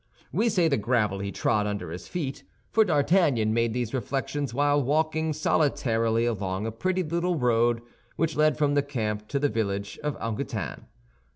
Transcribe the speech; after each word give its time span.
We 0.31 0.49
say 0.49 0.67
the 0.67 0.77
gravel 0.77 1.19
he 1.19 1.31
trod 1.31 1.67
under 1.67 1.91
his 1.91 2.07
feet, 2.07 2.43
for 2.71 2.83
D'Artagnan 2.83 3.53
made 3.53 3.71
these 3.71 3.93
reflections 3.93 4.51
while 4.51 4.81
walking 4.81 5.31
solitarily 5.31 6.25
along 6.25 6.65
a 6.65 6.71
pretty 6.71 7.03
little 7.03 7.35
road 7.35 7.83
which 8.15 8.35
led 8.35 8.57
from 8.57 8.73
the 8.73 8.81
camp 8.81 9.27
to 9.27 9.37
the 9.37 9.47
village 9.47 9.99
of 10.01 10.17
Angoutin. 10.19 10.85